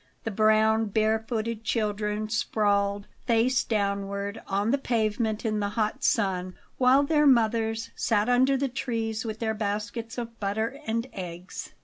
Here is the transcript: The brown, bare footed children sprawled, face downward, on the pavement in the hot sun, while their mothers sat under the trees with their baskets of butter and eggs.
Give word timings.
The 0.23 0.31
brown, 0.31 0.85
bare 0.85 1.19
footed 1.27 1.63
children 1.63 2.27
sprawled, 2.27 3.05
face 3.27 3.63
downward, 3.63 4.41
on 4.47 4.71
the 4.71 4.79
pavement 4.79 5.45
in 5.45 5.59
the 5.59 5.69
hot 5.69 6.03
sun, 6.03 6.55
while 6.79 7.03
their 7.03 7.27
mothers 7.27 7.91
sat 7.95 8.27
under 8.27 8.57
the 8.57 8.67
trees 8.67 9.25
with 9.25 9.37
their 9.37 9.53
baskets 9.53 10.17
of 10.17 10.39
butter 10.39 10.79
and 10.87 11.05
eggs. 11.13 11.75